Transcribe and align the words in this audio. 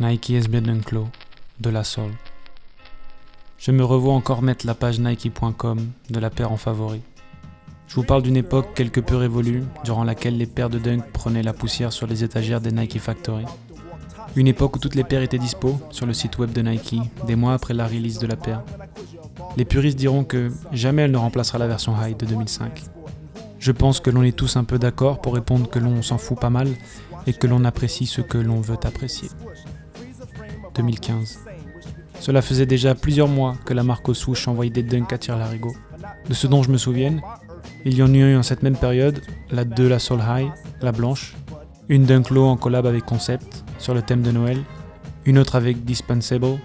Nike 0.00 0.34
SB 0.34 0.60
Dunk 0.60 0.92
Low, 0.92 1.08
de 1.58 1.70
la 1.70 1.82
Soul. 1.82 2.12
Je 3.58 3.72
me 3.72 3.82
revois 3.84 4.14
encore 4.14 4.42
mettre 4.42 4.64
la 4.64 4.76
page 4.76 5.00
Nike.com 5.00 5.90
de 6.08 6.20
la 6.20 6.30
paire 6.30 6.52
en 6.52 6.56
favori. 6.56 7.00
Je 7.88 7.96
vous 7.96 8.04
parle 8.04 8.22
d'une 8.22 8.36
époque 8.36 8.74
quelque 8.76 9.00
peu 9.00 9.16
révolue, 9.16 9.64
durant 9.82 10.04
laquelle 10.04 10.36
les 10.36 10.46
paires 10.46 10.70
de 10.70 10.78
dunk 10.78 11.02
prenaient 11.12 11.42
la 11.42 11.52
poussière 11.52 11.92
sur 11.92 12.06
les 12.06 12.22
étagères 12.22 12.60
des 12.60 12.70
Nike 12.70 13.00
Factory. 13.00 13.44
Une 14.36 14.46
époque 14.46 14.76
où 14.76 14.78
toutes 14.78 14.94
les 14.94 15.02
paires 15.02 15.22
étaient 15.22 15.36
dispo 15.36 15.80
sur 15.90 16.06
le 16.06 16.12
site 16.12 16.38
web 16.38 16.52
de 16.52 16.62
Nike, 16.62 17.00
des 17.26 17.34
mois 17.34 17.54
après 17.54 17.74
la 17.74 17.88
release 17.88 18.20
de 18.20 18.28
la 18.28 18.36
paire. 18.36 18.62
Les 19.56 19.64
puristes 19.64 19.98
diront 19.98 20.22
que 20.22 20.52
jamais 20.70 21.02
elle 21.02 21.10
ne 21.10 21.18
remplacera 21.18 21.58
la 21.58 21.66
version 21.66 21.96
High 22.00 22.16
de 22.16 22.24
2005. 22.24 22.84
Je 23.58 23.72
pense 23.72 23.98
que 23.98 24.10
l'on 24.10 24.22
est 24.22 24.36
tous 24.36 24.54
un 24.54 24.62
peu 24.62 24.78
d'accord 24.78 25.20
pour 25.20 25.34
répondre 25.34 25.68
que 25.68 25.80
l'on 25.80 26.02
s'en 26.02 26.18
fout 26.18 26.38
pas 26.38 26.50
mal 26.50 26.68
et 27.26 27.32
que 27.32 27.48
l'on 27.48 27.64
apprécie 27.64 28.06
ce 28.06 28.20
que 28.20 28.38
l'on 28.38 28.60
veut 28.60 28.78
apprécier. 28.84 29.28
2015. 30.78 31.40
Cela 32.20 32.40
faisait 32.40 32.66
déjà 32.66 32.94
plusieurs 32.94 33.28
mois 33.28 33.56
que 33.64 33.74
la 33.74 33.82
marque 33.82 34.08
aux 34.08 34.48
envoyait 34.48 34.70
des 34.70 34.82
dunks 34.82 35.12
à 35.12 35.18
tire-larigot. 35.18 35.74
De 36.28 36.34
ce 36.34 36.46
dont 36.46 36.62
je 36.62 36.70
me 36.70 36.78
souvienne, 36.78 37.20
il 37.84 37.94
y 37.94 38.02
en 38.02 38.12
eut 38.14 38.36
en 38.36 38.42
cette 38.42 38.62
même 38.62 38.76
période 38.76 39.20
la 39.50 39.64
2 39.64 39.88
la 39.88 39.98
Soul 39.98 40.20
High, 40.20 40.50
la 40.80 40.92
blanche, 40.92 41.34
une 41.88 42.04
dunk 42.04 42.30
low 42.30 42.44
en 42.46 42.56
collab 42.56 42.86
avec 42.86 43.04
Concept 43.04 43.64
sur 43.78 43.94
le 43.94 44.02
thème 44.02 44.22
de 44.22 44.30
Noël, 44.30 44.58
une 45.24 45.38
autre 45.38 45.56
avec 45.56 45.84
Dispensable 45.84 46.58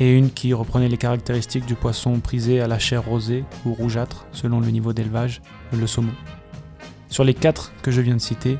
et 0.00 0.16
une 0.16 0.30
qui 0.30 0.52
reprenait 0.52 0.88
les 0.88 0.96
caractéristiques 0.96 1.66
du 1.66 1.74
poisson 1.74 2.20
prisé 2.20 2.60
à 2.60 2.68
la 2.68 2.78
chair 2.78 3.04
rosée 3.04 3.44
ou 3.64 3.74
rougeâtre 3.74 4.26
selon 4.32 4.60
le 4.60 4.68
niveau 4.68 4.92
d'élevage, 4.92 5.42
le 5.72 5.86
saumon. 5.86 6.12
Sur 7.08 7.24
les 7.24 7.34
quatre 7.34 7.72
que 7.82 7.90
je 7.90 8.00
viens 8.00 8.16
de 8.16 8.20
citer, 8.20 8.58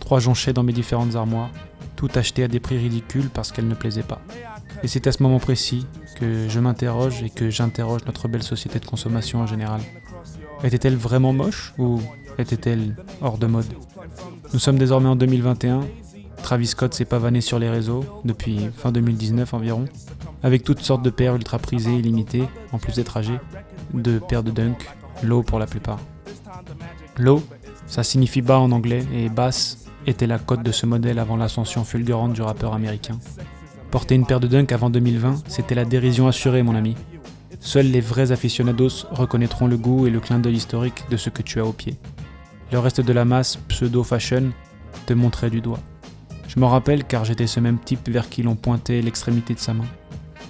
trois 0.00 0.20
jonchaient 0.20 0.52
dans 0.52 0.62
mes 0.62 0.72
différentes 0.72 1.16
armoires, 1.16 1.50
tout 1.96 2.10
acheté 2.14 2.44
à 2.44 2.48
des 2.48 2.60
prix 2.60 2.78
ridicules 2.78 3.30
parce 3.30 3.52
qu'elles 3.52 3.68
ne 3.68 3.74
plaisaient 3.74 4.02
pas. 4.02 4.20
Et 4.82 4.88
c'est 4.88 5.06
à 5.06 5.12
ce 5.12 5.22
moment 5.22 5.38
précis 5.38 5.86
que 6.20 6.48
je 6.48 6.60
m'interroge 6.60 7.22
et 7.22 7.30
que 7.30 7.50
j'interroge 7.50 8.04
notre 8.06 8.28
belle 8.28 8.42
société 8.42 8.78
de 8.78 8.84
consommation 8.84 9.40
en 9.40 9.46
général. 9.46 9.80
Était-elle 10.62 10.96
vraiment 10.96 11.32
moche 11.32 11.74
ou 11.78 12.00
était-elle 12.38 12.96
hors 13.20 13.38
de 13.38 13.46
mode? 13.46 13.66
Nous 14.52 14.58
sommes 14.58 14.78
désormais 14.78 15.08
en 15.08 15.16
2021. 15.16 15.80
Travis 16.42 16.68
Scott 16.68 16.94
s'est 16.94 17.04
pavané 17.04 17.40
sur 17.40 17.58
les 17.58 17.68
réseaux 17.68 18.04
depuis 18.24 18.70
fin 18.76 18.92
2019 18.92 19.52
environ, 19.54 19.86
avec 20.42 20.62
toutes 20.62 20.80
sortes 20.80 21.02
de 21.02 21.10
paires 21.10 21.34
ultra 21.34 21.58
prisées 21.58 21.96
et 21.96 22.02
limitées, 22.02 22.44
en 22.72 22.78
plus 22.78 22.94
d'être 22.94 23.16
âgées, 23.16 23.40
de 23.94 24.18
paires 24.18 24.42
de 24.42 24.50
dunk, 24.50 24.76
low 25.22 25.42
pour 25.42 25.58
la 25.58 25.66
plupart. 25.66 25.98
Low, 27.16 27.42
ça 27.86 28.04
signifie 28.04 28.42
bas 28.42 28.58
en 28.58 28.70
anglais 28.70 29.04
et 29.12 29.28
basse 29.28 29.85
était 30.06 30.26
la 30.26 30.38
cote 30.38 30.62
de 30.62 30.72
ce 30.72 30.86
modèle 30.86 31.18
avant 31.18 31.36
l'ascension 31.36 31.84
fulgurante 31.84 32.32
du 32.32 32.42
rappeur 32.42 32.74
américain. 32.74 33.18
Porter 33.90 34.14
une 34.14 34.26
paire 34.26 34.40
de 34.40 34.46
dunk 34.46 34.72
avant 34.72 34.90
2020, 34.90 35.48
c'était 35.48 35.74
la 35.74 35.84
dérision 35.84 36.28
assurée, 36.28 36.62
mon 36.62 36.74
ami. 36.74 36.96
Seuls 37.60 37.86
les 37.86 38.00
vrais 38.00 38.32
aficionados 38.32 39.06
reconnaîtront 39.10 39.66
le 39.66 39.76
goût 39.76 40.06
et 40.06 40.10
le 40.10 40.20
clin 40.20 40.38
d'œil 40.38 40.56
historique 40.56 41.04
de 41.10 41.16
ce 41.16 41.30
que 41.30 41.42
tu 41.42 41.60
as 41.60 41.64
au 41.64 41.72
pied. 41.72 41.96
Le 42.72 42.78
reste 42.78 43.00
de 43.00 43.12
la 43.12 43.24
masse 43.24 43.56
pseudo-fashion 43.68 44.50
te 45.06 45.14
montrait 45.14 45.50
du 45.50 45.60
doigt. 45.60 45.80
Je 46.48 46.60
m'en 46.60 46.68
rappelle 46.68 47.04
car 47.04 47.24
j'étais 47.24 47.46
ce 47.46 47.60
même 47.60 47.78
type 47.78 48.08
vers 48.08 48.28
qui 48.28 48.42
l'on 48.42 48.56
pointait 48.56 49.02
l'extrémité 49.02 49.54
de 49.54 49.58
sa 49.58 49.74
main. 49.74 49.84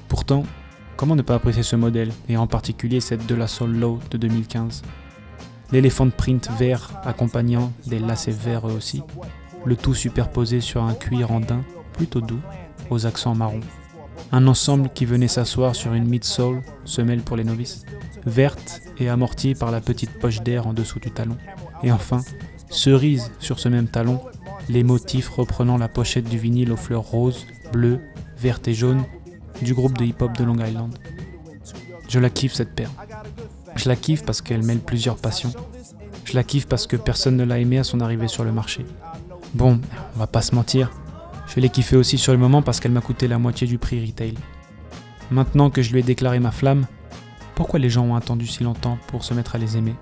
Pourtant, 0.09 0.45
comment 0.97 1.17
ne 1.17 1.23
pas 1.23 1.35
apprécier 1.35 1.63
ce 1.63 1.77
modèle, 1.77 2.11
et 2.29 2.37
en 2.37 2.47
particulier 2.47 3.01
cette 3.01 3.27
de 3.27 3.35
la 3.35 3.47
Soul 3.47 3.77
Low 3.77 4.01
de 4.11 4.19
2015 4.19 4.83
L'éléphant 5.73 6.09
print 6.11 6.49
vert 6.59 6.93
accompagnant 7.05 7.73
des 7.87 7.99
lacets 7.99 8.31
verts 8.31 8.69
eux 8.69 8.73
aussi, 8.73 9.03
le 9.67 9.77
tout 9.77 9.95
superposé 9.95 10.61
sur 10.61 10.85
un 10.85 10.95
cuir 10.95 11.33
en 11.33 11.41
plutôt 11.93 12.21
doux, 12.21 12.41
aux 12.89 13.05
accents 13.05 13.35
marrons. 13.35 13.61
Un 14.33 14.47
ensemble 14.47 14.89
qui 14.95 15.05
venait 15.05 15.29
s'asseoir 15.29 15.75
sur 15.75 15.93
une 15.93 16.09
midsole, 16.09 16.63
semelle 16.85 17.21
pour 17.21 17.37
les 17.37 17.45
novices, 17.45 17.85
verte 18.25 18.81
et 18.99 19.09
amortie 19.09 19.55
par 19.55 19.71
la 19.71 19.81
petite 19.81 20.19
poche 20.19 20.41
d'air 20.41 20.67
en 20.67 20.73
dessous 20.73 21.01
du 21.01 21.11
talon. 21.11 21.37
Et 21.83 21.93
enfin, 21.93 22.23
cerise 22.71 23.31
sur 23.41 23.59
ce 23.59 23.69
même 23.69 23.89
talon, 23.89 24.21
les 24.69 24.83
motifs 24.83 25.29
reprenant 25.29 25.79
la 25.79 25.89
pochette 25.89 26.29
du 26.29 26.39
vinyle 26.39 26.73
aux 26.73 26.77
fleurs 26.77 27.03
roses, 27.03 27.47
bleues, 27.73 28.01
vertes 28.39 28.69
et 28.69 28.75
jaunes 28.75 29.05
du 29.63 29.75
groupe 29.75 29.99
de 29.99 30.05
hip-hop 30.05 30.37
de 30.37 30.45
Long 30.45 30.65
Island. 30.65 30.97
Je 32.09 32.21
la 32.21 32.31
kiffe 32.31 32.55
cette 32.55 32.75
paire. 32.75 32.91
Je 33.75 33.89
la 33.89 33.97
kiffe 33.97 34.25
parce 34.25 34.43
qu'elle 34.43 34.63
mêle 34.63 34.79
plusieurs 34.79 35.17
passions. 35.17 35.53
Je 36.25 36.35
la 36.35 36.45
kiffe 36.45 36.67
parce 36.67 36.87
que 36.87 36.97
personne 36.97 37.37
ne 37.37 37.45
l'a 37.45 37.59
aimée 37.59 37.79
à 37.79 37.85
son 37.85 38.01
arrivée 38.01 38.29
sur 38.29 38.45
le 38.45 38.53
marché. 38.53 38.85
Bon, 39.55 39.81
on 40.15 40.19
va 40.19 40.27
pas 40.27 40.43
se 40.43 40.55
mentir, 40.55 40.91
je 41.47 41.61
l'ai 41.61 41.69
kiffée 41.69 41.97
aussi 41.97 42.19
sur 42.19 42.33
le 42.33 42.39
moment 42.39 42.63
parce 42.63 42.81
qu'elle 42.81 42.93
m'a 42.93 43.01
coûté 43.01 43.29
la 43.29 43.39
moitié 43.39 43.67
du 43.67 43.79
prix 43.79 44.05
retail. 44.05 44.35
Maintenant 45.31 45.71
que 45.71 45.83
je 45.83 45.93
lui 45.93 46.01
ai 46.01 46.03
déclaré 46.03 46.41
ma 46.41 46.51
flamme, 46.51 46.87
pourquoi 47.55 47.79
les 47.79 47.89
gens 47.89 48.05
ont 48.05 48.17
attendu 48.17 48.47
si 48.47 48.63
longtemps 48.65 48.99
pour 49.07 49.25
se 49.25 49.33
mettre 49.33 49.55
à 49.55 49.59
les 49.59 49.77
aimer? 49.77 49.95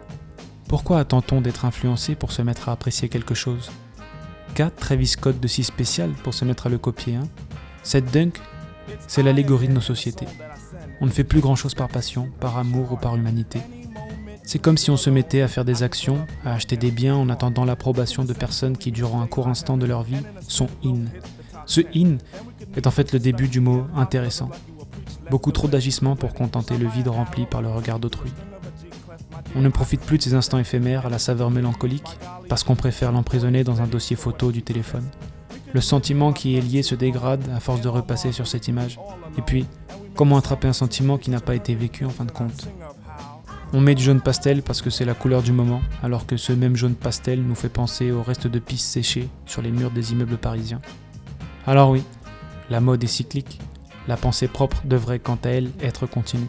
Pourquoi 0.68 0.98
attend-on 0.98 1.40
d'être 1.40 1.64
influencé 1.64 2.14
pour 2.14 2.32
se 2.32 2.42
mettre 2.42 2.68
à 2.68 2.72
apprécier 2.72 3.08
quelque 3.08 3.34
chose? 3.34 3.70
Qu'a 4.54 4.70
Travis 4.70 5.08
Scott 5.08 5.38
de 5.38 5.48
si 5.48 5.62
spécial 5.62 6.10
pour 6.22 6.34
se 6.34 6.44
mettre 6.44 6.66
à 6.66 6.70
le 6.70 6.78
copier 6.78 7.16
hein? 7.16 7.28
Cette 7.82 8.10
dunk, 8.10 8.40
c'est 9.06 9.22
l'allégorie 9.22 9.68
de 9.68 9.74
nos 9.74 9.80
sociétés. 9.80 10.26
On 11.00 11.06
ne 11.06 11.10
fait 11.10 11.24
plus 11.24 11.40
grand-chose 11.40 11.74
par 11.74 11.88
passion, 11.88 12.28
par 12.40 12.58
amour 12.58 12.92
ou 12.92 12.96
par 12.96 13.14
humanité. 13.16 13.60
C'est 14.44 14.58
comme 14.58 14.76
si 14.76 14.90
on 14.90 14.96
se 14.96 15.10
mettait 15.10 15.40
à 15.40 15.48
faire 15.48 15.64
des 15.64 15.82
actions, 15.82 16.26
à 16.44 16.54
acheter 16.54 16.76
des 16.76 16.90
biens 16.90 17.16
en 17.16 17.30
attendant 17.30 17.64
l'approbation 17.64 18.24
de 18.24 18.32
personnes 18.32 18.76
qui, 18.76 18.92
durant 18.92 19.20
un 19.22 19.26
court 19.26 19.48
instant 19.48 19.76
de 19.76 19.86
leur 19.86 20.02
vie, 20.02 20.22
sont 20.46 20.68
in. 20.84 21.06
Ce 21.66 21.80
in 21.94 22.18
est 22.76 22.86
en 22.86 22.90
fait 22.90 23.12
le 23.12 23.18
début 23.18 23.48
du 23.48 23.60
mot 23.60 23.86
intéressant. 23.96 24.50
Beaucoup 25.30 25.50
trop 25.50 25.66
d'agissements 25.66 26.14
pour 26.14 26.34
contenter 26.34 26.76
le 26.76 26.86
vide 26.86 27.08
rempli 27.08 27.46
par 27.46 27.62
le 27.62 27.70
regard 27.70 27.98
d'autrui. 27.98 28.30
On 29.56 29.60
ne 29.60 29.70
profite 29.70 30.02
plus 30.02 30.18
de 30.18 30.22
ces 30.22 30.34
instants 30.34 30.58
éphémères 30.58 31.06
à 31.06 31.10
la 31.10 31.18
saveur 31.18 31.50
mélancolique 31.50 32.18
parce 32.48 32.64
qu'on 32.64 32.76
préfère 32.76 33.12
l'emprisonner 33.12 33.64
dans 33.64 33.80
un 33.80 33.86
dossier 33.86 34.16
photo 34.16 34.52
du 34.52 34.62
téléphone. 34.62 35.08
Le 35.72 35.80
sentiment 35.80 36.32
qui 36.32 36.56
est 36.56 36.60
lié 36.60 36.82
se 36.82 36.94
dégrade 36.94 37.42
à 37.54 37.60
force 37.60 37.80
de 37.80 37.88
repasser 37.88 38.30
sur 38.30 38.46
cette 38.46 38.68
image. 38.68 38.98
Et 39.38 39.42
puis, 39.42 39.66
comment 40.14 40.36
attraper 40.36 40.68
un 40.68 40.72
sentiment 40.72 41.18
qui 41.18 41.30
n'a 41.30 41.40
pas 41.40 41.54
été 41.54 41.74
vécu 41.74 42.04
en 42.04 42.10
fin 42.10 42.24
de 42.24 42.30
compte? 42.30 42.68
On 43.76 43.80
met 43.80 43.96
du 43.96 44.04
jaune 44.04 44.20
pastel 44.20 44.62
parce 44.62 44.82
que 44.82 44.88
c'est 44.88 45.04
la 45.04 45.14
couleur 45.14 45.42
du 45.42 45.50
moment, 45.50 45.82
alors 46.04 46.26
que 46.26 46.36
ce 46.36 46.52
même 46.52 46.76
jaune 46.76 46.94
pastel 46.94 47.42
nous 47.42 47.56
fait 47.56 47.68
penser 47.68 48.12
au 48.12 48.22
reste 48.22 48.46
de 48.46 48.60
pistes 48.60 48.86
séchées 48.86 49.28
sur 49.46 49.62
les 49.62 49.72
murs 49.72 49.90
des 49.90 50.12
immeubles 50.12 50.36
parisiens. 50.36 50.80
Alors 51.66 51.90
oui, 51.90 52.04
la 52.70 52.80
mode 52.80 53.02
est 53.02 53.08
cyclique, 53.08 53.58
la 54.06 54.16
pensée 54.16 54.46
propre 54.46 54.80
devrait 54.84 55.18
quant 55.18 55.40
à 55.42 55.48
elle 55.48 55.72
être 55.80 56.06
continue. 56.06 56.46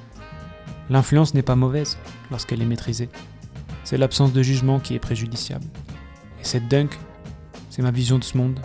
L'influence 0.92 1.34
n'est 1.34 1.42
pas 1.42 1.56
mauvaise 1.56 1.98
lorsqu'elle 2.30 2.62
est 2.62 2.66
maîtrisée. 2.66 3.10
C'est 3.86 3.98
l'absence 3.98 4.32
de 4.32 4.44
jugement 4.44 4.80
qui 4.80 4.94
est 4.94 5.00
préjudiciable. 5.00 5.66
Et 6.40 6.44
cette 6.44 6.68
dunk, 6.68 6.96
c'est 7.72 7.82
ma 7.82 7.90
vision 7.90 8.20
de 8.20 8.24
ce 8.24 8.38
monde. 8.38 8.60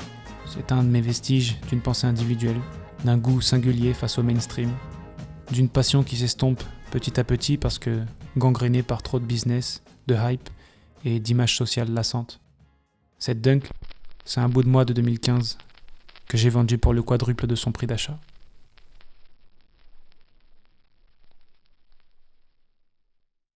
C'est 0.45 0.71
un 0.71 0.83
de 0.83 0.89
mes 0.91 1.01
vestiges 1.01 1.57
d'une 1.71 1.81
pensée 1.81 2.07
individuelle, 2.07 2.61
d'un 3.07 3.17
goût 3.17 3.41
singulier 3.41 3.95
face 3.95 4.19
au 4.19 4.23
mainstream, 4.23 4.71
d'une 5.51 5.71
passion 5.71 6.03
qui 6.03 6.17
s'estompe 6.17 6.63
petit 6.91 7.19
à 7.19 7.25
petit 7.25 7.57
parce 7.57 7.79
que 7.79 8.01
gangrénée 8.37 8.83
par 8.83 9.03
trop 9.03 9.19
de 9.19 9.25
business, 9.25 9.83
de 10.07 10.15
hype 10.15 10.49
et 11.05 11.21
d'images 11.21 11.57
sociales 11.57 11.93
lassantes. 11.93 12.41
Cette 13.19 13.41
dunk, 13.41 13.69
c'est 14.25 14.41
un 14.41 14.49
bout 14.49 14.63
de 14.63 14.69
moi 14.69 14.85
de 14.85 14.93
2015 14.93 15.59
que 16.29 16.37
j'ai 16.37 16.51
vendu 16.51 16.79
pour 16.79 16.95
le 16.95 17.03
quadruple 17.03 17.47
de 17.47 17.55
son 17.55 17.73
prix 17.73 17.87
d'achat. 17.87 18.19